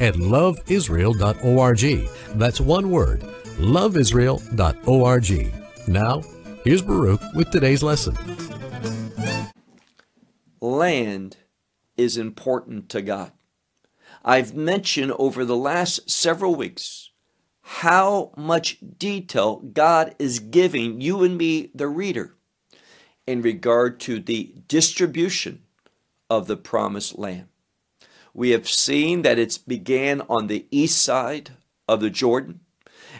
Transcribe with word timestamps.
at 0.00 0.14
loveisrael.org. 0.14 2.08
That's 2.38 2.60
one 2.60 2.90
word, 2.90 3.20
loveisrael.org. 3.58 5.54
Now, 5.88 6.22
here's 6.64 6.82
Baruch 6.82 7.20
with 7.34 7.50
today's 7.50 7.82
lesson. 7.82 8.16
Land 10.60 11.36
is 11.96 12.16
important 12.16 12.88
to 12.90 13.02
God. 13.02 13.32
I've 14.24 14.54
mentioned 14.54 15.12
over 15.12 15.44
the 15.44 15.56
last 15.56 16.10
several 16.10 16.54
weeks 16.54 17.10
how 17.62 18.32
much 18.36 18.78
detail 18.98 19.56
God 19.56 20.14
is 20.18 20.40
giving 20.40 21.00
you 21.00 21.22
and 21.22 21.38
me, 21.38 21.70
the 21.74 21.88
reader, 21.88 22.34
in 23.26 23.42
regard 23.42 24.00
to 24.00 24.20
the 24.20 24.54
distribution 24.66 25.62
of 26.28 26.46
the 26.46 26.56
promised 26.56 27.18
land. 27.18 27.46
We 28.34 28.50
have 28.50 28.68
seen 28.68 29.22
that 29.22 29.38
it 29.38 29.58
began 29.66 30.22
on 30.22 30.46
the 30.46 30.66
east 30.70 31.02
side 31.02 31.50
of 31.88 32.00
the 32.00 32.10
Jordan. 32.10 32.60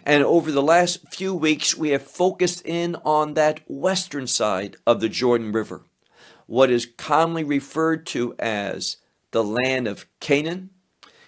And 0.04 0.22
over 0.24 0.50
the 0.50 0.62
last 0.62 1.12
few 1.12 1.34
weeks, 1.34 1.76
we 1.76 1.90
have 1.90 2.02
focused 2.02 2.64
in 2.64 2.96
on 3.04 3.34
that 3.34 3.60
western 3.66 4.26
side 4.26 4.76
of 4.86 5.00
the 5.00 5.08
Jordan 5.08 5.52
River, 5.52 5.82
what 6.46 6.70
is 6.70 6.86
commonly 6.96 7.44
referred 7.44 8.06
to 8.06 8.34
as 8.38 8.96
the 9.32 9.44
land 9.44 9.86
of 9.86 10.06
Canaan. 10.20 10.70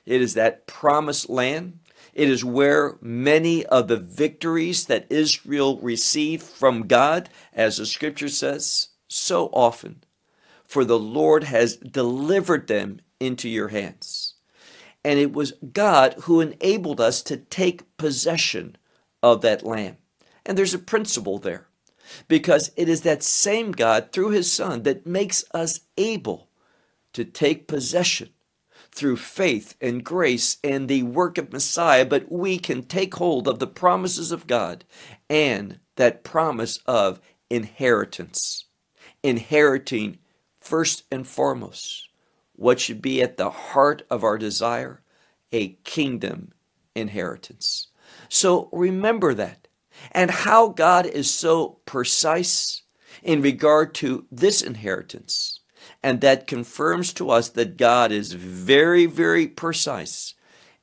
It 0.06 0.20
is 0.20 0.34
that 0.34 0.66
promised 0.66 1.28
land. 1.28 1.80
It 2.14 2.28
is 2.28 2.44
where 2.44 2.98
many 3.00 3.64
of 3.66 3.88
the 3.88 3.96
victories 3.96 4.86
that 4.86 5.06
Israel 5.10 5.78
received 5.80 6.42
from 6.42 6.86
God, 6.86 7.30
as 7.52 7.76
the 7.76 7.86
scripture 7.86 8.28
says, 8.28 8.88
so 9.08 9.46
often. 9.46 10.04
For 10.64 10.84
the 10.84 10.98
Lord 10.98 11.44
has 11.44 11.76
delivered 11.76 12.66
them 12.66 13.00
into 13.22 13.48
your 13.48 13.68
hands. 13.68 14.34
And 15.04 15.18
it 15.18 15.32
was 15.32 15.54
God 15.72 16.14
who 16.22 16.40
enabled 16.40 17.00
us 17.00 17.22
to 17.22 17.36
take 17.36 17.96
possession 17.96 18.76
of 19.22 19.40
that 19.42 19.64
land. 19.64 19.96
And 20.44 20.58
there's 20.58 20.74
a 20.74 20.78
principle 20.78 21.38
there 21.38 21.68
because 22.28 22.72
it 22.76 22.88
is 22.88 23.02
that 23.02 23.22
same 23.22 23.72
God 23.72 24.10
through 24.12 24.30
his 24.30 24.52
Son 24.52 24.82
that 24.82 25.06
makes 25.06 25.44
us 25.54 25.80
able 25.96 26.48
to 27.12 27.24
take 27.24 27.68
possession 27.68 28.30
through 28.90 29.16
faith 29.16 29.74
and 29.80 30.04
grace 30.04 30.58
and 30.62 30.88
the 30.88 31.02
work 31.02 31.38
of 31.38 31.52
Messiah, 31.52 32.04
but 32.04 32.30
we 32.30 32.58
can 32.58 32.82
take 32.82 33.14
hold 33.14 33.48
of 33.48 33.58
the 33.58 33.66
promises 33.66 34.32
of 34.32 34.46
God 34.46 34.84
and 35.30 35.78
that 35.96 36.24
promise 36.24 36.78
of 36.86 37.20
inheritance, 37.48 38.66
inheriting 39.22 40.18
first 40.60 41.04
and 41.10 41.26
foremost 41.26 42.08
what 42.54 42.80
should 42.80 43.02
be 43.02 43.22
at 43.22 43.36
the 43.36 43.50
heart 43.50 44.02
of 44.10 44.24
our 44.24 44.38
desire 44.38 45.02
a 45.52 45.74
kingdom 45.84 46.52
inheritance. 46.94 47.88
So 48.28 48.68
remember 48.72 49.34
that 49.34 49.68
and 50.10 50.30
how 50.30 50.68
God 50.68 51.06
is 51.06 51.32
so 51.32 51.80
precise 51.84 52.82
in 53.22 53.42
regard 53.42 53.94
to 53.96 54.26
this 54.30 54.62
inheritance. 54.62 55.60
And 56.02 56.20
that 56.20 56.46
confirms 56.46 57.12
to 57.14 57.30
us 57.30 57.48
that 57.50 57.76
God 57.76 58.10
is 58.10 58.32
very, 58.32 59.06
very 59.06 59.46
precise 59.46 60.34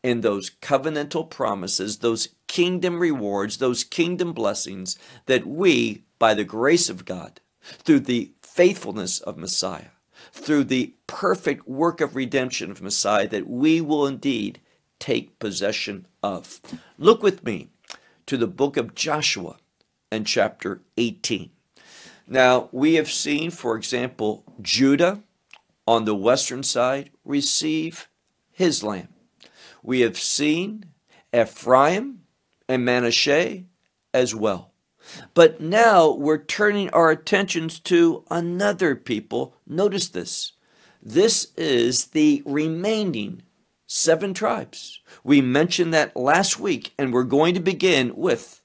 in 0.03 0.21
those 0.21 0.49
covenantal 0.49 1.29
promises, 1.29 1.97
those 1.97 2.29
kingdom 2.47 2.99
rewards, 2.99 3.57
those 3.57 3.83
kingdom 3.83 4.31
blessings 4.33 4.97
that 5.25 5.45
we, 5.45 6.03
by 6.19 6.33
the 6.33 6.45
grace 6.45 6.89
of 6.89 7.05
God, 7.05 7.41
through 7.61 8.01
the 8.01 8.31
faithfulness 8.41 9.19
of 9.19 9.37
Messiah, 9.37 9.91
through 10.31 10.65
the 10.65 10.93
perfect 11.07 11.67
work 11.67 12.01
of 12.01 12.15
redemption 12.15 12.71
of 12.71 12.81
Messiah 12.81 13.27
that 13.27 13.47
we 13.47 13.81
will 13.81 14.05
indeed 14.05 14.59
take 14.99 15.39
possession 15.39 16.05
of. 16.21 16.61
Look 16.97 17.23
with 17.23 17.43
me 17.43 17.69
to 18.25 18.37
the 18.37 18.47
book 18.47 18.77
of 18.77 18.95
Joshua 18.95 19.57
and 20.11 20.25
chapter 20.25 20.81
18. 20.97 21.49
Now, 22.27 22.69
we 22.71 22.95
have 22.95 23.11
seen, 23.11 23.49
for 23.49 23.75
example, 23.75 24.43
Judah 24.61 25.23
on 25.87 26.05
the 26.05 26.15
western 26.15 26.61
side 26.61 27.09
receive 27.25 28.07
his 28.51 28.83
land. 28.83 29.07
We 29.81 30.01
have 30.01 30.19
seen 30.19 30.85
Ephraim 31.33 32.21
and 32.67 32.85
Manasseh 32.85 33.63
as 34.13 34.35
well. 34.35 34.71
But 35.33 35.61
now 35.61 36.11
we're 36.11 36.43
turning 36.43 36.89
our 36.91 37.11
attentions 37.11 37.79
to 37.81 38.23
another 38.29 38.95
people. 38.95 39.55
Notice 39.67 40.09
this. 40.09 40.53
This 41.01 41.53
is 41.55 42.07
the 42.07 42.43
remaining 42.45 43.43
seven 43.87 44.33
tribes. 44.33 44.99
We 45.23 45.41
mentioned 45.41 45.93
that 45.93 46.15
last 46.15 46.59
week, 46.59 46.93
and 46.97 47.13
we're 47.13 47.23
going 47.23 47.53
to 47.55 47.59
begin 47.59 48.15
with 48.15 48.61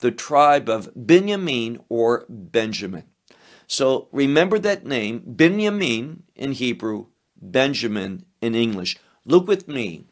the 0.00 0.10
tribe 0.10 0.68
of 0.68 0.90
Benjamin 0.94 1.80
or 1.88 2.26
Benjamin. 2.28 3.04
So 3.66 4.08
remember 4.12 4.58
that 4.58 4.84
name, 4.84 5.22
Benjamin 5.24 6.24
in 6.34 6.52
Hebrew, 6.52 7.06
Benjamin 7.40 8.24
in 8.40 8.54
English. 8.54 8.96
Look 9.24 9.48
with 9.48 9.66
me 9.66 10.04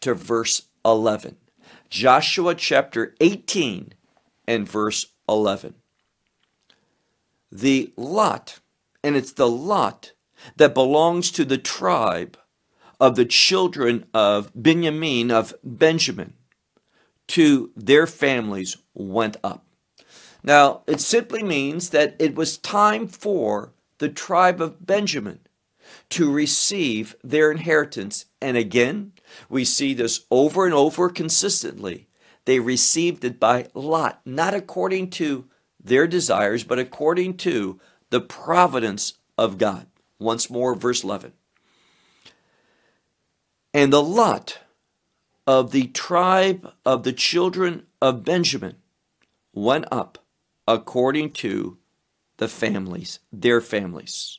to 0.00 0.14
verse 0.14 0.62
11. 0.84 1.36
Joshua 1.88 2.54
chapter 2.54 3.14
18 3.20 3.92
and 4.48 4.68
verse 4.68 5.06
11. 5.28 5.74
The 7.50 7.92
lot, 7.96 8.60
and 9.02 9.16
it's 9.16 9.32
the 9.32 9.48
lot 9.48 10.12
that 10.56 10.74
belongs 10.74 11.30
to 11.32 11.44
the 11.44 11.58
tribe 11.58 12.36
of 13.00 13.16
the 13.16 13.24
children 13.24 14.06
of 14.12 14.50
Benjamin, 14.54 15.30
of 15.30 15.54
Benjamin, 15.62 16.34
to 17.28 17.70
their 17.76 18.06
families 18.06 18.76
went 18.94 19.36
up. 19.42 19.64
Now, 20.42 20.82
it 20.86 21.00
simply 21.00 21.42
means 21.42 21.90
that 21.90 22.14
it 22.18 22.34
was 22.36 22.58
time 22.58 23.08
for 23.08 23.72
the 23.98 24.08
tribe 24.08 24.60
of 24.60 24.86
Benjamin 24.86 25.40
to 26.10 26.30
receive 26.30 27.16
their 27.22 27.50
inheritance. 27.50 28.26
And 28.40 28.56
again, 28.56 29.12
we 29.48 29.64
see 29.64 29.94
this 29.94 30.24
over 30.30 30.64
and 30.64 30.74
over 30.74 31.08
consistently 31.08 32.08
they 32.46 32.60
received 32.60 33.24
it 33.24 33.38
by 33.38 33.66
lot, 33.74 34.20
not 34.24 34.54
according 34.54 35.10
to 35.10 35.44
their 35.82 36.06
desires, 36.06 36.64
but 36.64 36.78
according 36.78 37.36
to 37.36 37.78
the 38.10 38.20
providence 38.20 39.14
of 39.36 39.58
God. 39.58 39.86
Once 40.18 40.48
more, 40.48 40.74
verse 40.74 41.04
11. 41.04 41.32
And 43.74 43.92
the 43.92 44.02
lot 44.02 44.60
of 45.46 45.72
the 45.72 45.88
tribe 45.88 46.72
of 46.84 47.02
the 47.02 47.12
children 47.12 47.86
of 48.00 48.24
Benjamin 48.24 48.76
went 49.52 49.84
up 49.92 50.18
according 50.66 51.32
to 51.32 51.78
the 52.38 52.48
families, 52.48 53.20
their 53.32 53.60
families. 53.60 54.38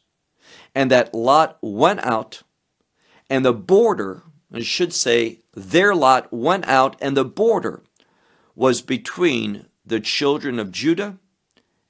And 0.74 0.90
that 0.92 1.14
lot 1.14 1.58
went 1.62 2.00
out, 2.06 2.44
and 3.30 3.44
the 3.44 3.54
border, 3.54 4.24
I 4.52 4.62
should 4.62 4.94
say, 4.94 5.42
their 5.54 5.94
lot 5.94 6.32
went 6.32 6.68
out, 6.68 6.96
and 7.02 7.18
the 7.18 7.26
border 7.26 7.84
was 8.58 8.82
between 8.82 9.68
the 9.86 10.00
children 10.00 10.58
of 10.58 10.72
Judah 10.72 11.20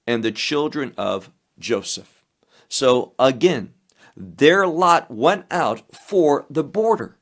and 0.05 0.21
the 0.21 0.33
children 0.33 0.93
of 0.97 1.31
Joseph. 1.57 2.25
So 2.67 3.13
again, 3.17 3.73
their 4.17 4.67
lot 4.67 5.09
went 5.09 5.45
out 5.49 5.95
for 5.95 6.45
the 6.49 6.65
border. 6.65 7.15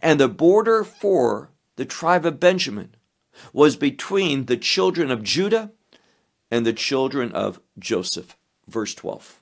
And 0.00 0.18
the 0.18 0.26
border 0.26 0.84
for 0.84 1.50
the 1.76 1.84
tribe 1.84 2.24
of 2.24 2.40
Benjamin 2.40 2.94
was 3.52 3.76
between 3.76 4.46
the 4.46 4.56
children 4.56 5.10
of 5.10 5.22
Judah 5.22 5.70
and 6.50 6.64
the 6.64 6.72
children 6.72 7.30
of 7.32 7.60
Joseph. 7.78 8.38
Verse 8.66 8.94
12. 8.94 9.38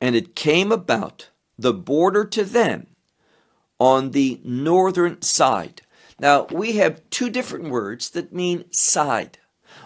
And 0.00 0.16
it 0.16 0.34
came 0.34 0.72
about 0.72 1.28
the 1.58 1.74
border 1.74 2.24
to 2.24 2.42
them 2.42 2.86
on 3.78 4.12
the 4.12 4.40
northern 4.42 5.20
side 5.20 5.82
now, 6.20 6.46
we 6.50 6.72
have 6.72 7.00
two 7.08 7.30
different 7.30 7.70
words 7.70 8.10
that 8.10 8.30
mean 8.30 8.70
side. 8.70 9.38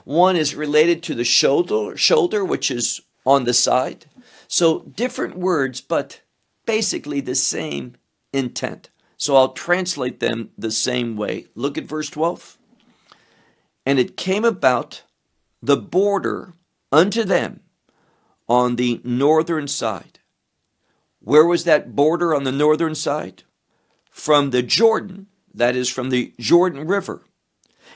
One 0.03 0.35
is 0.35 0.57
related 0.57 1.01
to 1.05 1.15
the 1.15 1.23
shoulder, 1.23 1.97
shoulder 1.97 2.45
which 2.45 2.73
is 2.73 3.01
on 3.25 3.45
the 3.45 3.55
side. 3.55 4.07
So 4.49 4.81
different 4.81 5.39
words, 5.39 5.81
but 5.81 6.23
basically 6.67 7.21
the 7.21 7.37
same 7.37 7.95
intent. 8.33 8.91
So 9.17 9.37
I'll 9.37 9.53
translate 9.53 10.19
them 10.19 10.51
the 10.59 10.73
same 10.73 11.17
way. 11.17 11.47
Look 11.55 11.79
at 11.79 11.85
verse 11.85 12.11
12. 12.11 12.59
And 13.87 14.01
it 14.01 14.17
came 14.17 14.45
about 14.45 15.05
the 15.63 15.77
border 15.77 16.55
unto 16.91 17.23
them 17.23 17.61
on 18.49 18.75
the 18.75 19.01
northern 19.05 19.69
side. 19.69 20.19
Where 21.21 21.47
was 21.47 21.63
that 21.63 21.95
border 21.95 22.35
on 22.35 22.43
the 22.43 22.53
northern 22.53 22.97
side? 22.97 23.45
From 24.11 24.51
the 24.51 24.63
Jordan, 24.63 25.29
that 25.55 25.77
is 25.77 25.89
from 25.89 26.11
the 26.11 26.35
Jordan 26.39 26.87
River. 26.87 27.23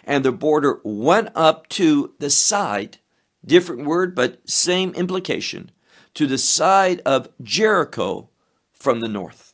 And 0.05 0.25
the 0.25 0.33
border 0.33 0.81
went 0.85 1.31
up 1.35 1.69
to 1.71 2.15
the 2.19 2.31
side, 2.31 2.99
different 3.45 3.85
word, 3.85 4.15
but 4.15 4.49
same 4.49 4.95
implication, 4.95 5.71
to 6.15 6.27
the 6.27 6.39
side 6.39 7.01
of 7.05 7.29
Jericho 7.43 8.31
from 8.73 9.01
the 9.01 9.09
north. 9.09 9.53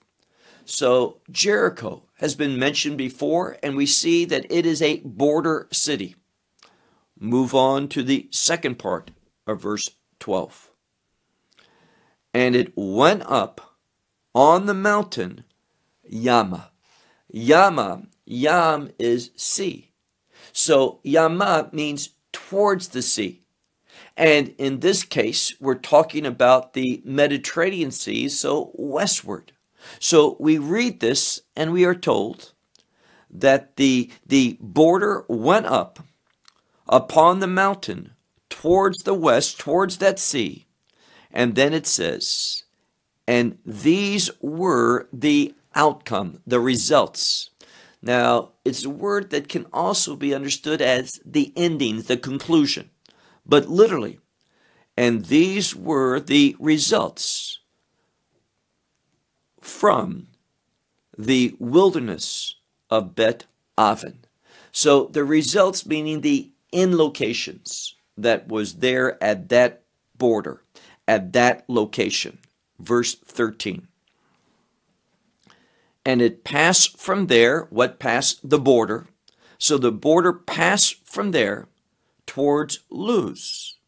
So 0.64 1.20
Jericho 1.30 2.04
has 2.18 2.34
been 2.34 2.58
mentioned 2.58 2.98
before, 2.98 3.58
and 3.62 3.76
we 3.76 3.86
see 3.86 4.24
that 4.26 4.46
it 4.50 4.64
is 4.64 4.80
a 4.80 5.00
border 5.00 5.68
city. 5.72 6.14
Move 7.18 7.54
on 7.54 7.88
to 7.88 8.02
the 8.02 8.28
second 8.30 8.78
part 8.78 9.10
of 9.46 9.62
verse 9.62 9.90
12. 10.20 10.70
And 12.32 12.56
it 12.56 12.72
went 12.76 13.22
up 13.26 13.76
on 14.34 14.66
the 14.66 14.74
mountain 14.74 15.44
Yama. 16.02 16.70
Yama, 17.36 18.04
Yam 18.26 18.92
is 18.96 19.32
sea. 19.34 19.90
So 20.52 21.00
Yama 21.02 21.68
means 21.72 22.10
towards 22.30 22.88
the 22.88 23.02
sea. 23.02 23.40
And 24.16 24.54
in 24.56 24.78
this 24.78 25.02
case, 25.02 25.52
we're 25.60 25.74
talking 25.74 26.26
about 26.26 26.74
the 26.74 27.02
Mediterranean 27.04 27.90
Sea, 27.90 28.28
so 28.28 28.70
westward. 28.74 29.50
So 29.98 30.36
we 30.38 30.58
read 30.58 31.00
this 31.00 31.40
and 31.56 31.72
we 31.72 31.84
are 31.84 31.96
told 31.96 32.52
that 33.28 33.74
the, 33.74 34.12
the 34.24 34.56
border 34.60 35.24
went 35.26 35.66
up 35.66 35.98
upon 36.88 37.40
the 37.40 37.48
mountain 37.48 38.12
towards 38.48 39.02
the 39.02 39.14
west, 39.14 39.58
towards 39.58 39.96
that 39.96 40.20
sea. 40.20 40.66
And 41.32 41.56
then 41.56 41.74
it 41.74 41.88
says, 41.88 42.62
and 43.26 43.58
these 43.66 44.30
were 44.40 45.08
the 45.12 45.52
outcome, 45.74 46.40
the 46.46 46.60
results. 46.60 47.50
Now, 48.02 48.52
it's 48.64 48.84
a 48.84 48.90
word 48.90 49.30
that 49.30 49.48
can 49.48 49.66
also 49.72 50.16
be 50.16 50.34
understood 50.34 50.82
as 50.82 51.20
the 51.24 51.52
ending, 51.56 52.02
the 52.02 52.16
conclusion, 52.16 52.90
but 53.46 53.68
literally, 53.68 54.18
and 54.96 55.26
these 55.26 55.74
were 55.74 56.20
the 56.20 56.56
results 56.58 57.58
from 59.60 60.28
the 61.16 61.56
wilderness 61.58 62.56
of 62.90 63.14
Bet 63.14 63.46
Aven. 63.78 64.24
So 64.70 65.06
the 65.06 65.24
results 65.24 65.86
meaning 65.86 66.20
the 66.20 66.50
in 66.72 66.96
locations 66.96 67.94
that 68.16 68.48
was 68.48 68.74
there 68.74 69.22
at 69.22 69.48
that 69.48 69.82
border, 70.16 70.62
at 71.06 71.32
that 71.32 71.64
location. 71.68 72.38
Verse 72.78 73.14
13. 73.14 73.88
And 76.04 76.20
it 76.20 76.44
passed 76.44 76.98
from 76.98 77.28
there, 77.28 77.66
what 77.70 77.98
passed? 77.98 78.48
The 78.48 78.58
border. 78.58 79.06
So 79.58 79.78
the 79.78 79.92
border 79.92 80.32
passed 80.32 81.06
from 81.06 81.30
there 81.30 81.68
towards 82.26 82.80
Luz, 82.90 83.78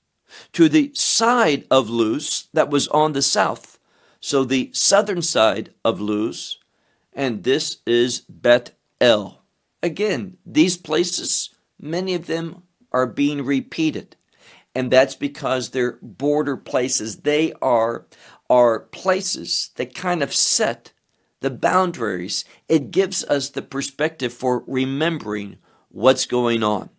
to 0.53 0.69
the 0.69 0.93
side 0.95 1.65
of 1.71 1.91
Luz 1.91 2.49
that 2.53 2.71
was 2.71 2.89
on 2.89 3.13
the 3.13 3.23
south. 3.23 3.79
So 4.21 4.45
the 4.45 4.71
southern 4.73 5.23
side 5.23 5.73
of 5.85 6.01
Luz, 6.01 6.59
and 7.13 7.45
this 7.45 7.79
is 7.87 8.21
Bet 8.21 8.73
El. 9.01 9.43
Again, 9.83 10.39
these 10.45 10.77
places, 10.77 11.51
many 11.81 12.15
of 12.15 12.27
them 12.27 12.63
are 12.93 13.07
being 13.07 13.45
repeated. 13.45 14.17
And 14.75 14.91
that's 14.91 15.15
because 15.15 15.71
they're 15.71 15.99
border 16.03 16.57
places. 16.57 17.19
They 17.19 17.53
are, 17.63 18.07
are 18.51 18.81
places 18.81 19.71
that 19.77 19.95
kind 19.95 20.23
of 20.23 20.35
set 20.35 20.93
the 21.41 21.51
boundaries. 21.51 22.45
It 22.69 22.91
gives 22.91 23.25
us 23.25 23.51
the 23.51 23.63
perspective 23.63 24.33
for 24.33 24.65
remembering 24.67 25.59
what's 25.89 26.27
going 26.27 26.63
on. 26.63 26.91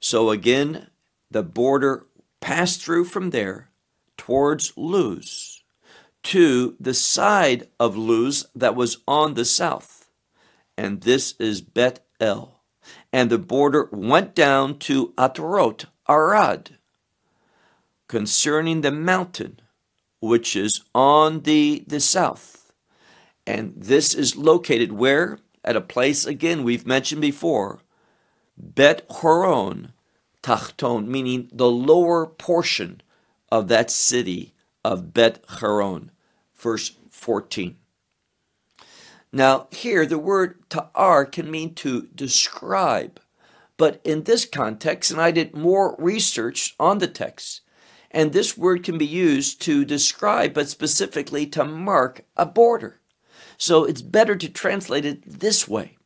So 0.00 0.30
again, 0.30 0.88
the 1.30 1.42
border 1.42 2.06
passed 2.40 2.82
through 2.82 3.04
from 3.04 3.30
there 3.30 3.70
towards 4.16 4.72
Luz 4.76 5.62
to 6.22 6.76
the 6.78 6.94
side 6.94 7.68
of 7.78 7.96
Luz 7.96 8.46
that 8.54 8.74
was 8.74 8.98
on 9.06 9.34
the 9.34 9.44
south. 9.44 10.10
And 10.76 11.02
this 11.02 11.34
is 11.38 11.60
Bet 11.60 12.04
El 12.20 12.60
and 13.12 13.30
the 13.30 13.38
border 13.38 13.88
went 13.92 14.34
down 14.34 14.78
to 14.78 15.12
Atarot, 15.18 15.86
Arad, 16.08 16.78
concerning 18.08 18.80
the 18.80 18.92
mountain 18.92 19.60
which 20.20 20.54
is 20.54 20.82
on 20.94 21.40
the, 21.42 21.84
the 21.86 22.00
south. 22.00 22.59
And 23.46 23.74
this 23.76 24.14
is 24.14 24.36
located 24.36 24.92
where? 24.92 25.38
At 25.64 25.76
a 25.76 25.80
place, 25.80 26.24
again, 26.24 26.64
we've 26.64 26.86
mentioned 26.86 27.20
before, 27.20 27.80
Bet 28.56 29.04
Horon 29.10 29.92
Tachton, 30.42 31.06
meaning 31.06 31.50
the 31.52 31.70
lower 31.70 32.26
portion 32.26 33.02
of 33.52 33.68
that 33.68 33.90
city 33.90 34.54
of 34.84 35.12
Bet 35.12 35.44
Horon. 35.48 36.10
Verse 36.54 36.96
14. 37.10 37.76
Now, 39.32 39.68
here 39.70 40.06
the 40.06 40.18
word 40.18 40.58
ta'ar 40.68 41.24
can 41.24 41.50
mean 41.50 41.74
to 41.76 42.08
describe, 42.14 43.20
but 43.76 44.00
in 44.02 44.24
this 44.24 44.44
context, 44.44 45.10
and 45.10 45.20
I 45.20 45.30
did 45.30 45.54
more 45.54 45.94
research 45.98 46.74
on 46.80 46.98
the 46.98 47.06
text, 47.06 47.60
and 48.10 48.32
this 48.32 48.58
word 48.58 48.82
can 48.82 48.98
be 48.98 49.06
used 49.06 49.60
to 49.62 49.84
describe, 49.84 50.52
but 50.52 50.68
specifically 50.68 51.46
to 51.46 51.64
mark 51.64 52.24
a 52.36 52.44
border. 52.44 52.99
So 53.60 53.84
it's 53.84 54.00
better 54.00 54.36
to 54.36 54.48
translate 54.48 55.04
it 55.04 55.22
this 55.26 55.68
way 55.68 55.98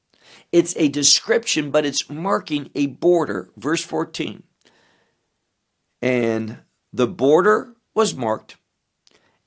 it's 0.51 0.75
a 0.77 0.89
description, 0.89 1.71
but 1.71 1.87
it's 1.87 2.11
marking 2.11 2.71
a 2.75 2.87
border. 2.87 3.51
Verse 3.57 3.85
14. 3.85 4.43
And 6.03 6.59
the 6.93 7.07
border 7.07 7.75
was 7.95 8.15
marked, 8.15 8.57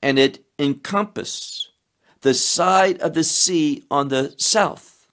and 0.02 0.18
it 0.18 0.44
encompassed 0.58 1.68
the 2.22 2.34
side 2.34 2.98
of 3.00 3.12
the 3.12 3.24
sea 3.24 3.84
on 3.90 4.08
the 4.08 4.34
south, 4.38 5.06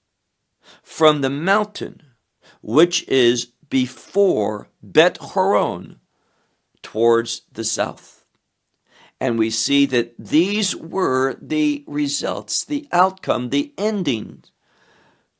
from 0.82 1.20
the 1.20 1.30
mountain 1.30 2.02
which 2.62 3.06
is 3.08 3.52
before 3.68 4.68
Bet 4.82 5.18
Horon 5.18 6.00
towards 6.82 7.42
the 7.52 7.64
south. 7.64 8.15
And 9.20 9.38
we 9.38 9.50
see 9.50 9.86
that 9.86 10.14
these 10.18 10.76
were 10.76 11.36
the 11.40 11.84
results, 11.86 12.64
the 12.64 12.86
outcome, 12.92 13.50
the 13.50 13.72
ending. 13.78 14.44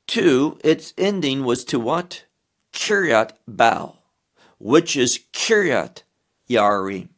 To 0.08 0.58
its 0.64 0.94
ending 0.96 1.44
was 1.44 1.64
to 1.66 1.78
what? 1.78 2.24
Kiryat 2.72 3.32
Baal, 3.46 4.02
which 4.58 4.96
is 4.96 5.20
Kiryat 5.32 6.02
Yarim. 6.48 7.08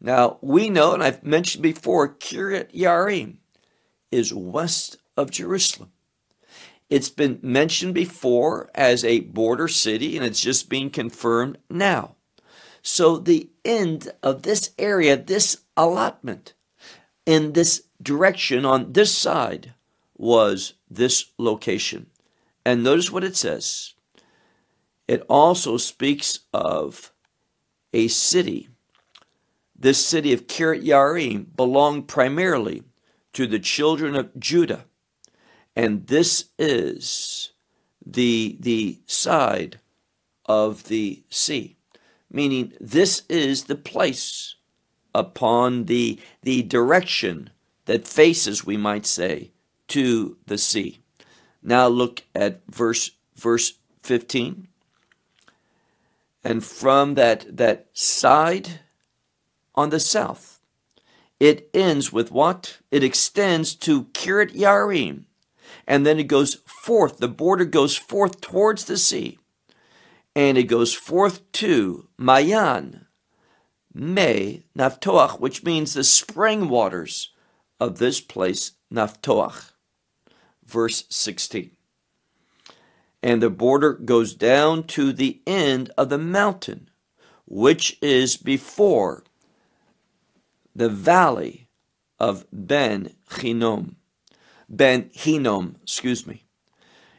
Now 0.00 0.38
we 0.40 0.70
know, 0.70 0.94
and 0.94 1.02
I've 1.02 1.22
mentioned 1.22 1.62
before, 1.62 2.08
Kiryat 2.08 2.72
Yarim 2.72 3.36
is 4.10 4.32
west 4.32 4.96
of 5.16 5.30
Jerusalem. 5.30 5.90
It's 6.90 7.08
been 7.08 7.40
mentioned 7.42 7.94
before 7.94 8.70
as 8.74 9.04
a 9.04 9.20
border 9.20 9.68
city, 9.68 10.16
and 10.16 10.24
it's 10.24 10.40
just 10.40 10.68
being 10.68 10.90
confirmed 10.90 11.58
now. 11.70 12.16
So, 12.82 13.16
the 13.16 13.48
end 13.64 14.12
of 14.22 14.42
this 14.42 14.70
area, 14.78 15.16
this 15.16 15.63
allotment 15.76 16.54
in 17.26 17.52
this 17.52 17.84
direction 18.02 18.64
on 18.64 18.92
this 18.92 19.16
side, 19.16 19.74
was 20.16 20.74
this 20.90 21.26
location. 21.38 22.06
And 22.64 22.82
notice 22.82 23.10
what 23.10 23.24
it 23.24 23.36
says. 23.36 23.94
It 25.08 25.22
also 25.28 25.76
speaks 25.76 26.40
of 26.52 27.12
a 27.92 28.08
city. 28.08 28.68
This 29.76 30.04
city 30.04 30.32
of 30.32 30.46
Kiryat 30.46 30.84
Yarim 30.84 31.56
belonged 31.56 32.08
primarily 32.08 32.82
to 33.32 33.46
the 33.46 33.58
children 33.58 34.14
of 34.14 34.38
Judah. 34.38 34.84
And 35.76 36.06
this 36.06 36.50
is 36.58 37.52
the, 38.06 38.56
the 38.60 39.00
side 39.06 39.80
of 40.46 40.84
the 40.84 41.24
sea, 41.28 41.76
meaning 42.30 42.72
this 42.80 43.22
is 43.28 43.64
the 43.64 43.74
place 43.74 44.53
upon 45.14 45.84
the, 45.84 46.18
the 46.42 46.62
direction 46.62 47.50
that 47.86 48.08
faces, 48.08 48.64
we 48.64 48.76
might 48.76 49.06
say, 49.06 49.50
to 49.88 50.36
the 50.46 50.58
sea. 50.58 50.98
Now 51.62 51.86
look 51.88 52.22
at 52.34 52.60
verse 52.68 53.10
verse 53.36 53.74
15. 54.02 54.68
And 56.42 56.62
from 56.62 57.14
that, 57.14 57.56
that 57.56 57.86
side 57.94 58.80
on 59.74 59.90
the 59.90 60.00
south, 60.00 60.60
it 61.40 61.68
ends 61.74 62.12
with 62.12 62.30
what? 62.30 62.78
It 62.90 63.02
extends 63.02 63.74
to 63.76 64.04
Kiryat 64.04 64.54
Yarim, 64.54 65.24
And 65.86 66.06
then 66.06 66.18
it 66.18 66.28
goes 66.28 66.56
forth. 66.66 67.18
The 67.18 67.28
border 67.28 67.64
goes 67.64 67.96
forth 67.96 68.40
towards 68.40 68.84
the 68.84 68.96
sea. 68.96 69.38
And 70.36 70.58
it 70.58 70.64
goes 70.64 70.94
forth 70.94 71.50
to 71.52 72.08
Mayan, 72.18 73.03
Me, 73.94 74.64
Naftoach, 74.76 75.38
which 75.38 75.62
means 75.62 75.94
the 75.94 76.02
spring 76.02 76.68
waters 76.68 77.30
of 77.78 77.98
this 77.98 78.20
place, 78.20 78.72
Naftoach. 78.92 79.72
Verse 80.64 81.04
16. 81.08 81.70
And 83.22 83.42
the 83.42 83.50
border 83.50 83.92
goes 83.92 84.34
down 84.34 84.84
to 84.88 85.12
the 85.12 85.40
end 85.46 85.90
of 85.96 86.08
the 86.08 86.18
mountain, 86.18 86.90
which 87.46 87.96
is 88.02 88.36
before 88.36 89.22
the 90.74 90.88
valley 90.88 91.68
of 92.18 92.46
Ben 92.52 93.14
Hinnom. 93.38 93.96
Ben 94.68 95.10
Hinnom, 95.12 95.76
excuse 95.82 96.26
me. 96.26 96.44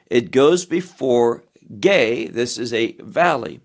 It 0.08 0.32
goes 0.32 0.65
before 0.65 1.44
Gay, 1.79 2.27
this 2.27 2.58
is 2.58 2.74
a 2.74 2.94
valley 3.00 3.62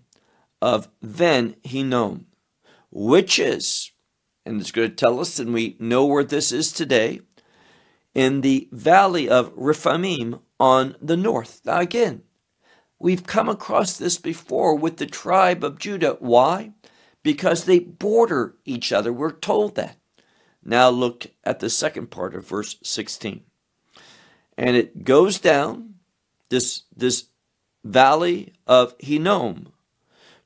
of 0.61 0.87
Ben 1.01 1.55
Hinnom, 1.63 2.25
which 2.91 3.39
is, 3.39 3.91
and 4.45 4.61
it's 4.61 4.71
going 4.71 4.89
to 4.89 4.95
tell 4.95 5.19
us, 5.19 5.39
and 5.39 5.53
we 5.53 5.75
know 5.79 6.05
where 6.05 6.23
this 6.23 6.51
is 6.51 6.71
today, 6.71 7.21
in 8.13 8.41
the 8.41 8.67
valley 8.71 9.29
of 9.29 9.53
Rephaim 9.55 10.39
on 10.59 10.95
the 11.01 11.17
north. 11.17 11.61
Now, 11.65 11.79
again, 11.79 12.23
we've 12.99 13.25
come 13.25 13.49
across 13.49 13.97
this 13.97 14.17
before 14.17 14.75
with 14.75 14.97
the 14.97 15.05
tribe 15.05 15.63
of 15.63 15.79
Judah. 15.79 16.17
Why? 16.19 16.73
Because 17.23 17.63
they 17.63 17.79
border 17.79 18.55
each 18.65 18.91
other. 18.91 19.13
We're 19.13 19.31
told 19.31 19.75
that. 19.75 19.97
Now, 20.63 20.89
look 20.89 21.27
at 21.43 21.59
the 21.59 21.69
second 21.69 22.11
part 22.11 22.35
of 22.35 22.47
verse 22.47 22.77
16 22.83 23.43
and 24.57 24.75
it 24.75 25.03
goes 25.03 25.39
down 25.39 25.95
this 26.49 26.83
this 26.95 27.25
valley 27.83 28.53
of 28.67 28.93
Hinnom 28.99 29.73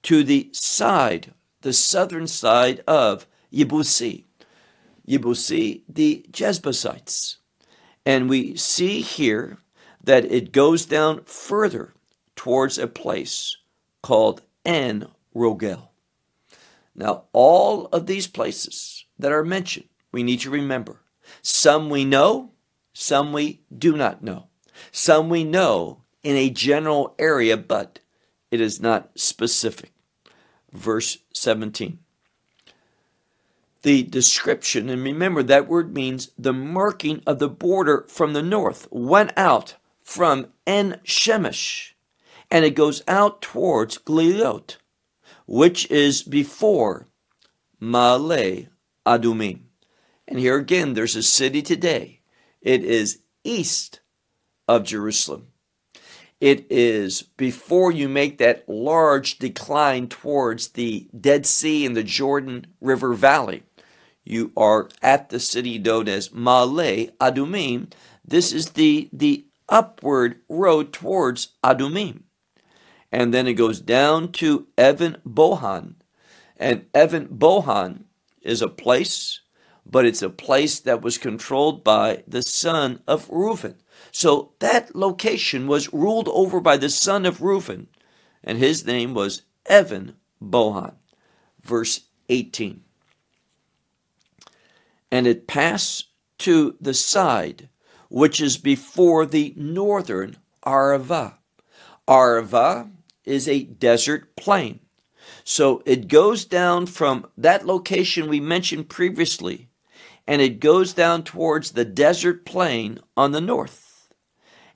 to 0.04 0.24
the 0.24 0.50
side, 0.54 1.34
the 1.66 1.74
southern 1.74 2.28
side 2.28 2.84
of 2.88 3.26
Yebusi. 3.52 4.26
Yebusi, 5.08 5.82
the 5.90 6.24
Jebusites. 6.32 7.38
And 8.06 8.30
we 8.30 8.56
see 8.56 9.02
here 9.02 9.58
that 10.04 10.26
it 10.26 10.52
goes 10.52 10.86
down 10.86 11.24
further 11.24 11.96
towards 12.36 12.78
a 12.78 12.86
place 12.86 13.58
called 14.04 14.44
En 14.64 15.08
Rogel. 15.36 15.90
Now, 16.94 17.24
all 17.34 17.88
of 17.88 18.06
these 18.06 18.28
places 18.28 19.06
that 19.18 19.32
are 19.32 19.44
mentioned, 19.44 19.90
we 20.12 20.22
need 20.22 20.42
to 20.42 20.52
remember. 20.52 21.02
Some 21.42 21.90
we 21.90 22.06
know, 22.06 22.52
some 22.94 23.34
we 23.34 23.62
do 23.76 23.98
not 23.98 24.22
know. 24.22 24.50
Some 24.92 25.30
we 25.30 25.44
know 25.44 26.04
in 26.22 26.36
a 26.36 26.52
general 26.52 27.16
area, 27.18 27.58
but 27.58 28.02
it 28.52 28.62
is 28.62 28.80
not 28.80 29.10
specific. 29.16 29.95
Verse 30.76 31.20
17. 31.34 32.00
The 33.84 34.04
description, 34.04 34.90
and 34.90 35.04
remember 35.04 35.44
that 35.44 35.68
word 35.68 35.94
means 35.94 36.32
the 36.38 36.54
marking 36.54 37.22
of 37.26 37.40
the 37.40 37.50
border 37.50 38.06
from 38.10 38.34
the 38.34 38.42
north, 38.42 38.88
went 38.92 39.32
out 39.38 39.76
from 40.04 40.48
En 40.68 41.00
Shemesh, 41.04 41.94
and 42.50 42.66
it 42.66 42.76
goes 42.76 43.04
out 43.08 43.42
towards 43.42 44.00
Glilot, 44.00 44.78
which 45.46 45.90
is 45.92 46.24
before 46.24 47.08
Ma'ale 47.82 48.68
Adumim. 49.06 49.62
And 50.28 50.40
here 50.40 50.58
again, 50.58 50.94
there's 50.94 51.16
a 51.16 51.24
city 51.24 51.62
today 51.62 52.22
it 52.62 52.84
is 52.84 53.20
east 53.44 54.00
of 54.68 54.84
Jerusalem. 54.84 55.50
It 56.46 56.68
is 56.70 57.24
before 57.24 57.92
you 57.92 58.08
make 58.08 58.38
that 58.38 58.70
large 58.70 59.40
decline 59.40 60.08
towards 60.08 60.68
the 60.68 61.08
Dead 61.20 61.44
Sea 61.48 61.88
and 61.88 61.98
the 61.98 62.04
Jordan 62.04 62.68
River 62.80 63.16
Valley. 63.16 63.64
You 64.24 64.52
are 64.56 64.88
at 65.02 65.30
the 65.30 65.40
city 65.40 65.80
known 65.80 66.08
as 66.08 66.30
Ma'ale 66.30 67.10
Adumim. 67.18 67.92
This 68.24 68.54
is 68.54 68.74
the, 68.74 69.10
the 69.12 69.48
upward 69.68 70.36
road 70.48 70.94
towards 70.94 71.54
Adumim. 71.64 72.26
And 73.12 73.34
then 73.34 73.48
it 73.48 73.54
goes 73.54 73.82
down 73.82 74.32
to 74.34 74.68
Evan 74.78 75.18
Bohan. 75.28 75.96
And 76.58 76.86
Evan 76.94 77.28
Bohan 77.30 78.04
is 78.44 78.62
a 78.62 78.68
place 78.68 79.40
but 79.86 80.06
it's 80.06 80.22
a 80.22 80.30
place 80.30 80.80
that 80.80 81.02
was 81.02 81.18
controlled 81.18 81.84
by 81.84 82.24
the 82.28 82.42
son 82.42 83.02
of 83.08 83.30
Reuben. 83.30 83.76
So 84.12 84.54
that 84.60 84.96
location 84.96 85.68
was 85.68 85.94
ruled 85.94 86.28
over 86.30 86.60
by 86.60 86.78
the 86.78 86.90
son 86.90 87.26
of 87.26 87.42
Reuben, 87.42 87.88
and 88.44 88.58
his 88.58 88.86
name 88.86 89.14
was 89.14 89.44
Evan 89.66 90.16
Bohan. 90.42 90.94
Verse 91.62 92.02
18. 92.30 92.82
And 95.12 95.28
it 95.28 95.48
passed 95.48 96.08
to 96.40 96.76
the 96.80 96.94
side 96.94 97.70
which 98.10 98.40
is 98.40 98.58
before 98.58 99.26
the 99.26 99.54
northern 99.58 100.38
Arava. 100.66 101.36
Arava 102.08 102.90
is 103.24 103.48
a 103.48 103.64
desert 103.64 104.36
plain. 104.36 104.80
So 105.44 105.82
it 105.86 106.08
goes 106.08 106.46
down 106.46 106.86
from 106.86 107.28
that 107.38 107.66
location 107.66 108.30
we 108.30 108.40
mentioned 108.40 108.90
previously 108.90 109.70
and 110.28 110.42
it 110.42 110.60
goes 110.60 110.94
down 110.94 111.24
towards 111.24 111.72
the 111.72 111.86
desert 111.86 112.46
plain 112.46 113.00
on 113.16 113.32
the 113.32 113.42
north. 113.42 113.85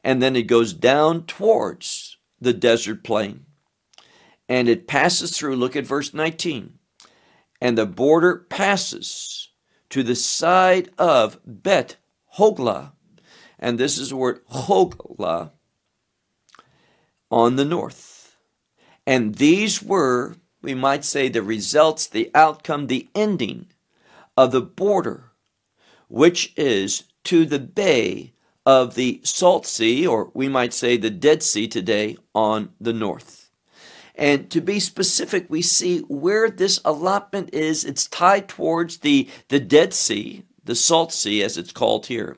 And 0.04 0.22
then 0.22 0.36
it 0.36 0.44
goes 0.44 0.74
down 0.74 1.26
towards 1.26 2.18
the 2.40 2.54
desert 2.54 3.04
plain. 3.04 3.46
And 4.48 4.68
it 4.68 4.88
passes 4.88 5.38
through, 5.38 5.56
look 5.56 5.76
at 5.76 5.86
verse 5.86 6.14
19. 6.14 6.80
And 7.62 7.78
the 7.78 7.86
border 7.86 8.46
passes 8.50 9.50
to 9.90 10.04
the 10.04 10.16
side 10.16 10.90
of 10.98 11.40
Bet 11.46 11.98
Hogla. 12.38 12.94
And 13.60 13.78
this 13.78 13.98
is 13.98 14.10
the 14.10 14.16
word 14.16 14.46
Hogla 14.48 15.52
on 17.30 17.58
the 17.58 17.66
north. 17.66 18.38
And 19.06 19.36
these 19.36 19.84
were, 19.84 20.38
we 20.62 20.74
might 20.74 21.04
say, 21.04 21.28
the 21.28 21.44
results, 21.44 22.08
the 22.08 22.32
outcome, 22.34 22.88
the 22.88 23.10
ending 23.14 23.68
of 24.38 24.52
the 24.52 24.62
border 24.62 25.30
which 26.10 26.54
is 26.58 27.04
to 27.24 27.46
the 27.46 27.60
bay 27.60 28.34
of 28.70 28.94
the 28.94 29.20
Salt 29.24 29.66
Sea, 29.66 30.06
or 30.06 30.30
we 30.36 30.48
might 30.48 30.76
say 30.76 30.96
the 30.96 31.10
Dead 31.10 31.42
Sea 31.42 31.68
today, 31.68 32.18
on 32.36 32.70
the 32.80 32.94
north. 32.94 33.50
And 34.14 34.48
to 34.52 34.62
be 34.62 34.80
specific, 34.80 35.48
we 35.50 35.64
see 35.64 36.02
where 36.02 36.52
this 36.52 36.80
allotment 36.86 37.50
is. 37.52 37.84
It's 37.84 38.06
tied 38.06 38.48
towards 38.48 38.98
the, 38.98 39.28
the 39.48 39.60
Dead 39.60 39.92
Sea, 39.96 40.44
the 40.64 40.76
Salt 40.76 41.12
Sea, 41.12 41.42
as 41.42 41.58
it's 41.58 41.72
called 41.72 42.06
here, 42.06 42.38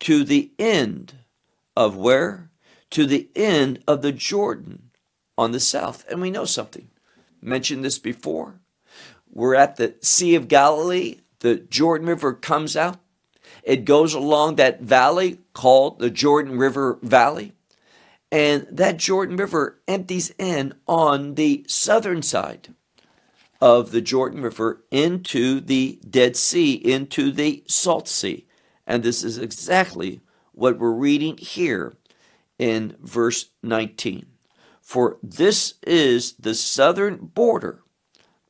to 0.00 0.22
the 0.22 0.52
end 0.58 1.14
of 1.74 1.96
where? 1.96 2.50
To 2.90 3.06
the 3.06 3.30
end 3.34 3.82
of 3.88 4.02
the 4.02 4.12
Jordan 4.12 4.90
on 5.38 5.52
the 5.52 5.60
south. 5.60 6.04
And 6.10 6.20
we 6.20 6.30
know 6.30 6.44
something. 6.44 6.90
Mentioned 7.40 7.82
this 7.82 7.98
before. 7.98 8.60
We're 9.32 9.54
at 9.54 9.76
the 9.76 9.94
Sea 10.02 10.34
of 10.34 10.48
Galilee 10.48 11.20
the 11.44 11.56
Jordan 11.56 12.06
River 12.06 12.32
comes 12.32 12.74
out. 12.74 13.00
It 13.64 13.84
goes 13.84 14.14
along 14.14 14.56
that 14.56 14.80
valley 14.80 15.38
called 15.52 15.98
the 15.98 16.10
Jordan 16.10 16.58
River 16.58 16.98
Valley. 17.02 17.52
And 18.30 18.66
that 18.70 18.96
Jordan 18.96 19.36
River 19.36 19.80
empties 19.86 20.34
in 20.38 20.74
on 20.86 21.34
the 21.34 21.64
southern 21.68 22.22
side 22.22 22.74
of 23.60 23.90
the 23.90 24.00
Jordan 24.00 24.42
River 24.42 24.84
into 24.90 25.60
the 25.60 26.00
Dead 26.08 26.36
Sea, 26.36 26.74
into 26.74 27.30
the 27.30 27.62
Salt 27.66 28.08
Sea. 28.08 28.46
And 28.86 29.02
this 29.02 29.22
is 29.22 29.38
exactly 29.38 30.20
what 30.52 30.78
we're 30.78 30.90
reading 30.90 31.36
here 31.38 31.94
in 32.58 32.96
verse 33.00 33.50
19. 33.62 34.26
For 34.82 35.16
this 35.22 35.74
is 35.86 36.34
the 36.34 36.54
southern 36.54 37.16
border, 37.16 37.82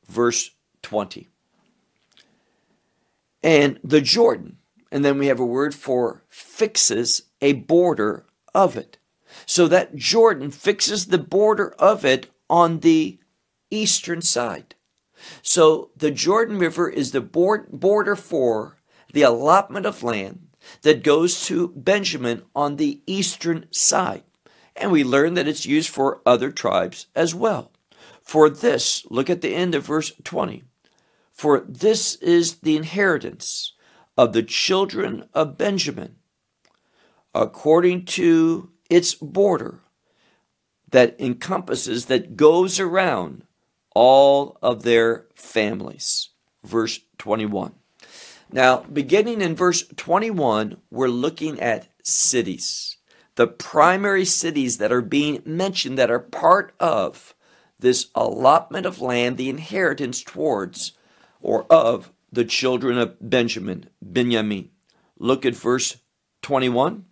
verse 0.08 0.50
20 0.82 1.28
and 3.44 3.78
the 3.84 4.00
Jordan. 4.00 4.56
And 4.94 5.04
then 5.04 5.18
we 5.18 5.26
have 5.26 5.40
a 5.40 5.44
word 5.44 5.74
for 5.74 6.22
fixes 6.28 7.22
a 7.40 7.54
border 7.54 8.26
of 8.54 8.76
it. 8.76 8.96
So 9.44 9.66
that 9.66 9.96
Jordan 9.96 10.52
fixes 10.52 11.06
the 11.06 11.18
border 11.18 11.74
of 11.80 12.04
it 12.04 12.30
on 12.48 12.78
the 12.78 13.18
eastern 13.72 14.22
side. 14.22 14.76
So 15.42 15.90
the 15.96 16.12
Jordan 16.12 16.60
River 16.60 16.88
is 16.88 17.10
the 17.10 17.20
border 17.20 18.14
for 18.14 18.76
the 19.12 19.22
allotment 19.22 19.84
of 19.84 20.04
land 20.04 20.46
that 20.82 21.02
goes 21.02 21.44
to 21.46 21.72
Benjamin 21.74 22.42
on 22.54 22.76
the 22.76 23.00
eastern 23.04 23.66
side. 23.72 24.22
And 24.76 24.92
we 24.92 25.02
learn 25.02 25.34
that 25.34 25.48
it's 25.48 25.66
used 25.66 25.88
for 25.88 26.20
other 26.24 26.52
tribes 26.52 27.08
as 27.16 27.34
well. 27.34 27.72
For 28.22 28.48
this, 28.48 29.04
look 29.10 29.28
at 29.28 29.40
the 29.40 29.56
end 29.56 29.74
of 29.74 29.86
verse 29.86 30.12
20. 30.22 30.62
For 31.32 31.64
this 31.68 32.14
is 32.16 32.60
the 32.60 32.76
inheritance 32.76 33.72
of 34.16 34.32
the 34.32 34.42
children 34.42 35.28
of 35.34 35.58
Benjamin, 35.58 36.16
according 37.34 38.04
to 38.04 38.70
its 38.88 39.14
border 39.14 39.80
that 40.90 41.16
encompasses, 41.20 42.06
that 42.06 42.36
goes 42.36 42.78
around 42.78 43.44
all 43.94 44.58
of 44.62 44.82
their 44.82 45.26
families. 45.34 46.30
Verse 46.62 47.00
21. 47.18 47.74
Now, 48.52 48.84
beginning 48.92 49.40
in 49.40 49.56
verse 49.56 49.84
21, 49.96 50.76
we're 50.90 51.08
looking 51.08 51.60
at 51.60 51.88
cities. 52.02 52.96
The 53.34 53.48
primary 53.48 54.24
cities 54.24 54.78
that 54.78 54.92
are 54.92 55.02
being 55.02 55.42
mentioned 55.44 55.98
that 55.98 56.10
are 56.10 56.20
part 56.20 56.72
of 56.78 57.34
this 57.80 58.06
allotment 58.14 58.86
of 58.86 59.00
land, 59.00 59.36
the 59.36 59.48
inheritance 59.48 60.22
towards 60.22 60.92
or 61.42 61.66
of 61.70 62.12
the 62.34 62.44
children 62.44 62.98
of 62.98 63.16
Benjamin, 63.20 63.88
Benjamin. 64.02 64.70
Look 65.18 65.46
at 65.46 65.54
verse 65.54 65.96
21. 66.42 67.04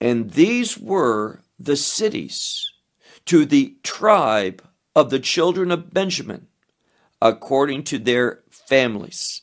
And 0.00 0.30
these 0.30 0.78
were 0.78 1.40
the 1.58 1.76
cities 1.76 2.70
to 3.26 3.44
the 3.44 3.76
tribe 3.82 4.62
of 4.94 5.10
the 5.10 5.18
children 5.18 5.70
of 5.70 5.92
Benjamin, 5.92 6.46
according 7.20 7.84
to 7.84 7.98
their 7.98 8.42
families. 8.50 9.42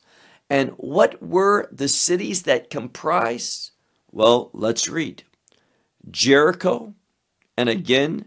And 0.49 0.71
what 0.77 1.21
were 1.21 1.67
the 1.71 1.87
cities 1.87 2.43
that 2.43 2.69
comprised? 2.69 3.71
Well, 4.11 4.51
let's 4.53 4.87
read 4.87 5.23
Jericho, 6.09 6.93
and 7.57 7.67
again, 7.67 8.25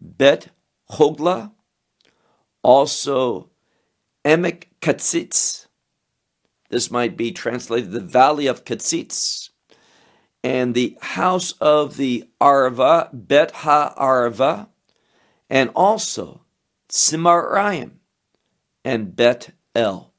Bet 0.00 0.48
Hogla, 0.92 1.52
also 2.62 3.50
Emek 4.26 4.64
Katzitz. 4.80 5.68
This 6.68 6.90
might 6.90 7.16
be 7.16 7.30
translated 7.30 7.92
the 7.92 8.00
Valley 8.00 8.48
of 8.48 8.64
Katzitz, 8.64 9.50
and 10.42 10.74
the 10.74 10.98
house 11.00 11.52
of 11.60 11.96
the 11.96 12.28
Arva, 12.40 13.08
Bet 13.12 13.52
Ha 13.52 13.94
Arva, 13.96 14.68
and 15.48 15.70
also 15.76 16.40
Simaraim 16.88 17.92
and 18.84 19.14
Bet 19.14 19.50
El. 19.76 20.12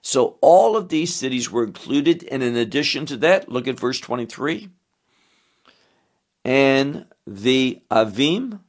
So 0.00 0.38
all 0.40 0.74
of 0.74 0.88
these 0.88 1.14
cities 1.14 1.50
were 1.50 1.64
included, 1.64 2.26
and 2.30 2.42
in 2.42 2.56
addition 2.56 3.04
to 3.06 3.16
that, 3.18 3.50
look 3.50 3.68
at 3.68 3.78
verse 3.78 4.00
23. 4.00 4.70
And 6.46 7.06
the 7.26 7.82
Avim, 7.90 8.60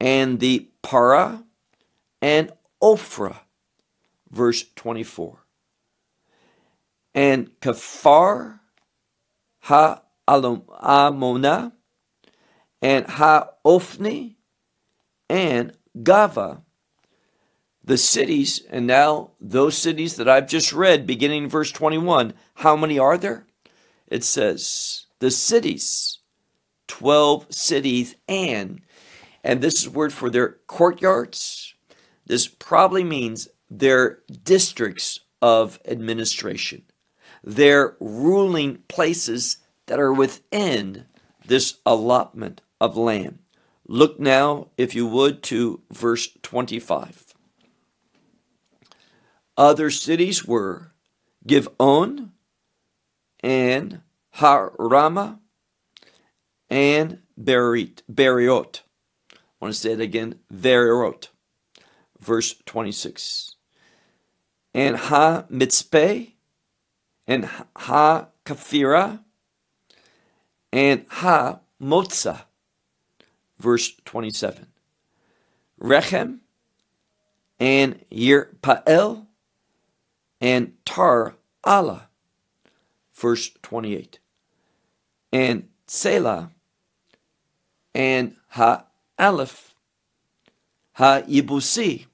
and 0.00 0.40
the 0.40 0.70
Para, 0.80 1.44
and 2.22 2.50
Ophrah, 2.82 3.40
verse 4.30 4.64
24. 4.74 5.44
And 7.14 7.50
Kafar, 7.60 8.60
Ha 9.62 10.02
Amona, 10.28 11.72
and 12.80 13.06
Ha 13.06 13.48
Ophni, 13.64 14.36
and 15.28 15.72
Gava, 15.96 16.62
the 17.82 17.98
cities, 17.98 18.62
and 18.70 18.86
now 18.86 19.30
those 19.40 19.76
cities 19.76 20.16
that 20.16 20.28
I've 20.28 20.48
just 20.48 20.72
read, 20.72 21.06
beginning 21.06 21.44
in 21.44 21.48
verse 21.48 21.72
21, 21.72 22.34
how 22.56 22.76
many 22.76 22.98
are 22.98 23.16
there? 23.16 23.46
It 24.06 24.24
says, 24.24 25.06
the 25.20 25.30
cities, 25.30 26.18
12 26.86 27.46
cities, 27.52 28.14
and, 28.28 28.82
and 29.42 29.60
this 29.60 29.80
is 29.80 29.88
word 29.88 30.12
for 30.12 30.30
their 30.30 30.58
courtyards. 30.66 31.74
This 32.26 32.46
probably 32.46 33.04
means 33.04 33.48
their 33.70 34.20
districts 34.44 35.20
of 35.40 35.78
administration, 35.84 36.82
their 37.42 37.96
ruling 38.00 38.78
places 38.88 39.58
that 39.86 39.98
are 40.00 40.12
within 40.12 41.06
this 41.46 41.78
allotment 41.86 42.60
of 42.80 42.96
land. 42.96 43.38
Look 43.86 44.20
now, 44.20 44.68
if 44.76 44.94
you 44.94 45.06
would, 45.06 45.42
to 45.44 45.82
verse 45.90 46.28
25. 46.42 47.34
Other 49.56 49.90
cities 49.90 50.44
were 50.44 50.92
Givon 51.46 52.30
and 53.40 54.02
Harama 54.36 55.38
and 56.68 57.20
Berit, 57.40 58.02
Beriot. 58.12 58.82
I 59.32 59.36
want 59.60 59.74
to 59.74 59.80
say 59.80 59.92
it 59.92 60.00
again, 60.00 60.38
Beriot. 60.52 61.28
Verse 62.20 62.54
26. 62.66 63.56
And 64.74 64.96
Ha 64.96 65.44
Mitzpeh 65.50 66.32
and 67.26 67.44
Ha 67.76 68.26
Kafira 68.44 69.20
and 70.72 71.06
Ha 71.08 71.60
Motza. 71.80 72.42
Verse 73.58 73.92
27. 74.04 74.66
Rechem 75.80 76.38
and 77.58 78.04
Yirpael 78.10 79.26
and 80.40 80.72
Tar 80.84 81.34
Allah, 81.64 82.08
verse 83.14 83.50
28, 83.62 84.18
and 85.32 85.68
Selah, 85.86 86.50
and 87.94 88.36
Ha 88.50 88.84
Aleph, 89.18 89.74
Ha 90.94 91.22
Yibusi. 91.22 92.06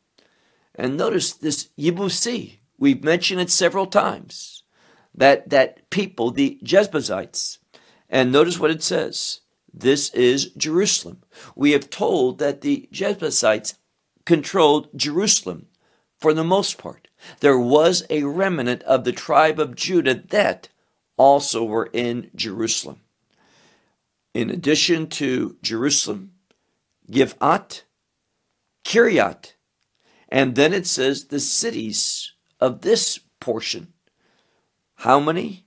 And 0.74 0.96
notice 0.96 1.32
this 1.32 1.68
Yibusi, 1.78 2.58
we've 2.78 3.04
mentioned 3.04 3.40
it 3.40 3.50
several 3.50 3.86
times, 3.86 4.62
that, 5.14 5.50
that 5.50 5.88
people, 5.90 6.30
the 6.30 6.58
Jebusites, 6.62 7.58
and 8.08 8.32
notice 8.32 8.58
what 8.58 8.70
it 8.70 8.82
says. 8.82 9.40
This 9.72 10.12
is 10.14 10.46
Jerusalem. 10.56 11.22
We 11.56 11.72
have 11.72 11.90
told 11.90 12.38
that 12.38 12.60
the 12.60 12.88
Jebusites 12.92 13.74
controlled 14.24 14.88
Jerusalem 14.96 15.66
for 16.18 16.32
the 16.32 16.44
most 16.44 16.78
part 16.78 17.04
there 17.40 17.58
was 17.58 18.04
a 18.10 18.24
remnant 18.24 18.82
of 18.84 19.04
the 19.04 19.12
tribe 19.12 19.58
of 19.58 19.74
Judah 19.74 20.14
that 20.14 20.68
also 21.16 21.64
were 21.64 21.88
in 21.92 22.30
Jerusalem. 22.34 23.00
In 24.32 24.50
addition 24.50 25.08
to 25.08 25.56
Jerusalem, 25.62 26.32
Givat, 27.10 27.82
Kiryat, 28.84 29.53
and 30.34 30.56
then 30.56 30.72
it 30.72 30.84
says 30.84 31.26
the 31.26 31.38
cities 31.38 32.32
of 32.58 32.80
this 32.80 33.20
portion. 33.38 33.92
How 34.96 35.20
many? 35.20 35.64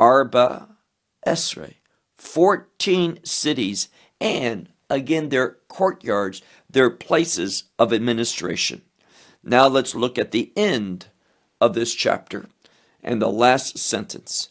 Arba 0.00 0.76
Esre, 1.24 1.74
14 2.16 3.20
cities, 3.22 3.88
and 4.20 4.70
again 4.90 5.28
their 5.28 5.58
courtyards, 5.68 6.42
their 6.68 6.90
places 6.90 7.70
of 7.78 7.92
administration. 7.92 8.82
Now 9.44 9.68
let's 9.68 9.94
look 9.94 10.18
at 10.18 10.32
the 10.32 10.52
end 10.56 11.06
of 11.60 11.74
this 11.74 11.94
chapter 11.94 12.46
and 13.04 13.22
the 13.22 13.30
last 13.30 13.78
sentence. 13.78 14.50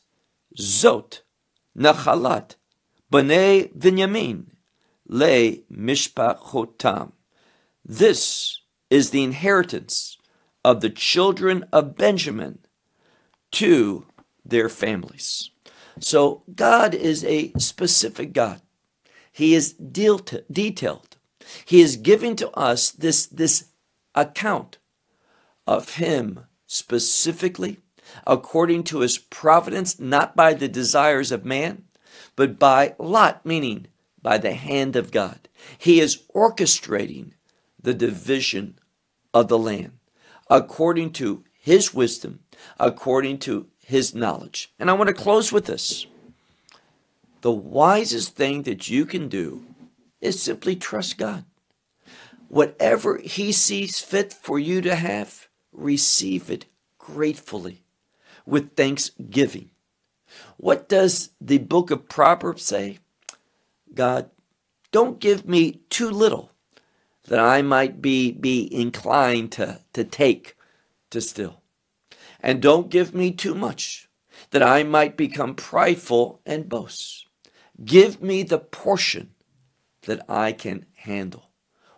Zot 0.57 1.23
nachalat 1.77 2.55
b'nei 3.11 3.69
Binyamin 3.77 4.45
le 5.09 5.57
mishpachotam. 5.69 7.11
This 7.83 8.61
is 8.89 9.09
the 9.09 9.23
inheritance 9.23 10.17
of 10.63 10.81
the 10.81 10.89
children 10.89 11.65
of 11.71 11.95
Benjamin 11.95 12.59
to 13.51 14.05
their 14.43 14.69
families. 14.69 15.51
So 15.99 16.43
God 16.53 16.93
is 16.93 17.23
a 17.23 17.51
specific 17.57 18.33
God. 18.33 18.61
He 19.31 19.53
is 19.53 19.73
detailed. 19.73 21.17
He 21.65 21.81
is 21.81 21.97
giving 21.97 22.35
to 22.37 22.49
us 22.51 22.91
this, 22.91 23.25
this 23.25 23.65
account 24.13 24.77
of 25.67 25.95
him 25.95 26.45
specifically 26.67 27.79
according 28.25 28.83
to 28.83 28.99
his 28.99 29.17
providence, 29.17 29.99
not 29.99 30.35
by 30.35 30.53
the 30.53 30.67
desires 30.67 31.31
of 31.31 31.45
man, 31.45 31.83
but 32.35 32.59
by 32.59 32.95
lot, 32.99 33.45
meaning 33.45 33.87
by 34.21 34.37
the 34.37 34.53
hand 34.53 34.95
of 34.95 35.11
God. 35.11 35.47
He 35.77 35.99
is 35.99 36.23
orchestrating 36.33 37.33
the 37.85 37.93
division 37.93 38.77
of 39.33 39.47
the 39.47 39.57
land 39.57 39.93
according 40.49 41.11
to 41.11 41.43
his 41.53 41.93
wisdom, 41.93 42.39
according 42.79 43.39
to 43.39 43.67
his 43.79 44.13
knowledge. 44.13 44.73
And 44.79 44.89
I 44.89 44.93
want 44.93 45.07
to 45.07 45.13
close 45.13 45.51
with 45.51 45.65
this. 45.65 46.05
The 47.41 47.51
wisest 47.51 48.35
thing 48.35 48.63
that 48.63 48.89
you 48.89 49.05
can 49.05 49.29
do 49.29 49.65
is 50.19 50.41
simply 50.41 50.75
trust 50.75 51.17
God. 51.17 51.45
Whatever 52.47 53.17
he 53.17 53.51
sees 53.51 53.99
fit 53.99 54.33
for 54.33 54.59
you 54.59 54.81
to 54.81 54.95
have, 54.95 55.47
receive 55.71 56.49
it 56.49 56.65
gratefully 56.97 57.83
with 58.45 58.75
thanksgiving. 58.75 59.71
What 60.57 60.89
does 60.89 61.31
the 61.41 61.59
book 61.59 61.91
of 61.91 62.09
Proverbs 62.09 62.63
say? 62.63 62.99
God, 63.93 64.29
don't 64.91 65.19
give 65.19 65.47
me 65.47 65.81
too 65.89 66.09
little 66.09 66.51
that 67.27 67.39
I 67.39 67.61
might 67.61 68.01
be, 68.01 68.31
be 68.31 68.73
inclined 68.73 69.51
to, 69.53 69.81
to 69.93 70.03
take 70.03 70.55
to 71.11 71.21
still. 71.21 71.61
And 72.39 72.61
don't 72.61 72.89
give 72.89 73.13
me 73.13 73.31
too 73.31 73.55
much 73.55 74.09
that 74.51 74.61
I 74.63 74.83
might 74.83 75.17
become 75.17 75.55
prideful 75.55 76.41
and 76.45 76.69
boast. 76.69 77.27
Give 77.83 78.21
me 78.21 78.43
the 78.43 78.59
portion 78.59 79.31
that 80.03 80.23
I 80.29 80.51
can 80.51 80.85
handle. 80.95 81.49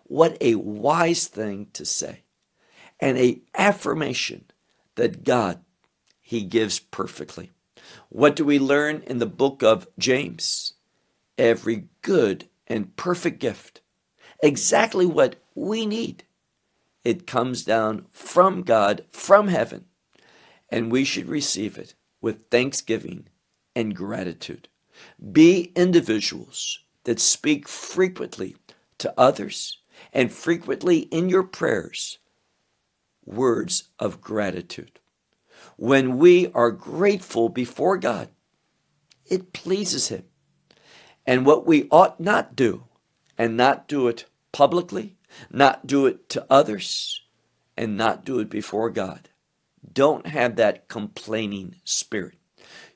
What 0.04 0.38
a 0.40 0.56
wise 0.56 1.28
thing 1.28 1.68
to 1.74 1.86
say. 1.86 2.24
And 3.00 3.18
a 3.18 3.42
affirmation 3.56 4.46
that 4.96 5.24
God, 5.24 5.60
He 6.22 6.42
gives 6.44 6.80
perfectly. 6.80 7.52
What 8.10 8.36
do 8.36 8.46
we 8.46 8.58
learn 8.58 9.04
in 9.06 9.20
the 9.20 9.26
book 9.26 9.62
of 9.62 9.88
James? 10.00 10.74
Every 11.38 11.90
good 12.02 12.48
and 12.66 12.96
perfect 12.96 13.40
gift, 13.40 13.82
exactly 14.41 15.06
what 15.06 15.38
we 15.56 15.86
need. 15.86 16.23
It 17.04 17.28
comes 17.28 17.63
down 17.63 18.08
from 18.12 18.63
God, 18.63 19.06
from 19.12 19.47
heaven, 19.47 19.86
and 20.69 20.91
we 20.91 21.04
should 21.04 21.30
receive 21.30 21.78
it 21.78 21.95
with 22.21 22.50
thanksgiving 22.50 23.28
and 23.76 23.95
gratitude. 23.95 24.67
Be 25.32 25.71
individuals 25.76 26.80
that 27.06 27.19
speak 27.19 27.67
frequently 27.67 28.58
to 28.97 29.13
others 29.17 29.80
and 30.12 30.32
frequently 30.32 31.00
in 31.00 31.30
your 31.30 31.43
prayers 31.43 32.19
words 33.26 33.89
of 34.00 34.21
gratitude. 34.21 35.00
When 35.76 36.17
we 36.17 36.52
are 36.54 36.71
grateful 36.71 37.50
before 37.50 37.97
God, 37.97 38.30
it 39.26 39.54
pleases 39.54 40.08
Him. 40.08 40.23
And 41.26 41.45
what 41.45 41.67
we 41.67 41.88
ought 41.91 42.19
not 42.19 42.56
do, 42.56 42.86
and 43.38 43.58
not 43.58 43.88
do 43.88 44.08
it 44.08 44.26
publicly, 44.52 45.15
not 45.52 45.86
do 45.88 46.06
it 46.06 46.30
to 46.30 46.45
others, 46.50 47.21
and 47.78 47.95
not 47.97 48.26
do 48.26 48.39
it 48.39 48.50
before 48.50 48.89
God. 48.89 49.30
Don't 49.93 50.28
have 50.28 50.56
that 50.56 50.88
complaining 50.88 51.76
spirit. 51.84 52.38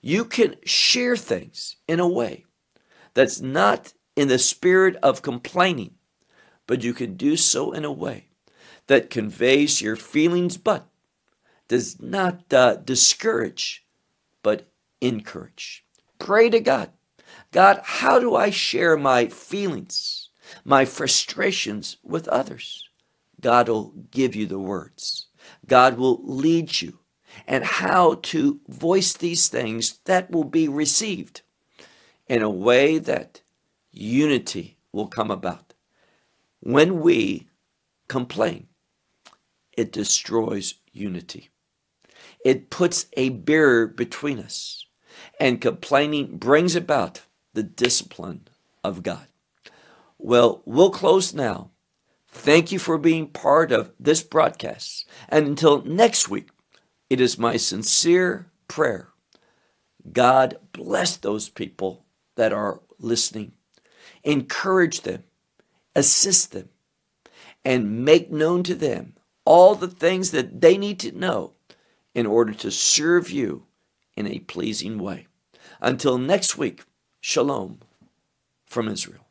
You 0.01 0.25
can 0.25 0.55
share 0.65 1.15
things 1.15 1.75
in 1.87 1.99
a 1.99 2.07
way 2.07 2.45
that's 3.13 3.39
not 3.39 3.93
in 4.15 4.27
the 4.27 4.39
spirit 4.39 4.95
of 5.03 5.21
complaining, 5.21 5.95
but 6.67 6.83
you 6.83 6.93
can 6.93 7.15
do 7.15 7.37
so 7.37 7.71
in 7.71 7.85
a 7.85 7.91
way 7.91 8.27
that 8.87 9.09
conveys 9.09 9.81
your 9.81 9.95
feelings, 9.95 10.57
but 10.57 10.87
does 11.67 12.01
not 12.01 12.51
uh, 12.53 12.75
discourage, 12.75 13.85
but 14.43 14.67
encourage. 14.99 15.85
Pray 16.19 16.49
to 16.49 16.59
God. 16.59 16.91
God, 17.51 17.81
how 17.83 18.19
do 18.19 18.35
I 18.35 18.49
share 18.49 18.97
my 18.97 19.27
feelings, 19.27 20.20
my 20.63 20.85
frustrations 20.85 21.97
with 22.03 22.27
others? 22.27 22.87
God 23.39 23.69
will 23.69 23.93
give 24.11 24.35
you 24.35 24.45
the 24.45 24.59
words. 24.59 25.27
God 25.67 25.97
will 25.97 26.19
lead 26.23 26.81
you 26.81 26.99
and 27.47 27.63
how 27.63 28.15
to 28.21 28.59
voice 28.67 29.13
these 29.13 29.47
things 29.47 29.99
that 30.05 30.31
will 30.31 30.43
be 30.43 30.67
received 30.67 31.41
in 32.27 32.41
a 32.41 32.49
way 32.49 32.97
that 32.97 33.41
unity 33.91 34.77
will 34.91 35.07
come 35.07 35.31
about. 35.31 35.73
When 36.59 37.01
we 37.01 37.47
complain, 38.07 38.67
it 39.75 39.91
destroys 39.91 40.75
unity. 40.91 41.49
It 42.45 42.69
puts 42.69 43.07
a 43.13 43.29
barrier 43.29 43.87
between 43.87 44.39
us, 44.39 44.85
and 45.39 45.61
complaining 45.61 46.37
brings 46.37 46.75
about 46.75 47.21
the 47.53 47.63
discipline 47.63 48.47
of 48.83 49.03
God. 49.03 49.27
Well, 50.23 50.61
we'll 50.65 50.91
close 50.91 51.33
now. 51.33 51.71
Thank 52.27 52.71
you 52.71 52.77
for 52.77 52.99
being 52.99 53.27
part 53.27 53.71
of 53.71 53.91
this 53.99 54.21
broadcast. 54.21 55.09
And 55.27 55.47
until 55.47 55.83
next 55.83 56.29
week, 56.29 56.49
it 57.09 57.19
is 57.19 57.39
my 57.39 57.57
sincere 57.57 58.51
prayer 58.67 59.09
God 60.11 60.57
bless 60.73 61.17
those 61.17 61.49
people 61.49 62.05
that 62.35 62.53
are 62.53 62.81
listening, 62.99 63.53
encourage 64.23 65.01
them, 65.01 65.23
assist 65.95 66.51
them, 66.51 66.69
and 67.65 68.05
make 68.05 68.31
known 68.31 68.63
to 68.63 68.75
them 68.75 69.13
all 69.45 69.75
the 69.75 69.87
things 69.87 70.31
that 70.31 70.61
they 70.61 70.77
need 70.77 70.99
to 70.99 71.11
know 71.11 71.53
in 72.15 72.25
order 72.25 72.53
to 72.53 72.71
serve 72.71 73.29
you 73.29 73.65
in 74.15 74.27
a 74.27 74.39
pleasing 74.39 74.97
way. 74.97 75.27
Until 75.79 76.17
next 76.17 76.57
week, 76.57 76.83
Shalom 77.19 77.79
from 78.65 78.87
Israel. 78.87 79.30